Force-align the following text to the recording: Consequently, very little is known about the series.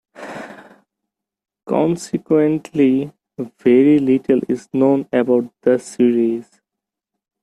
Consequently, 1.67 3.13
very 3.59 3.99
little 3.99 4.41
is 4.49 4.67
known 4.73 5.07
about 5.13 5.53
the 5.61 5.77
series. 5.77 6.49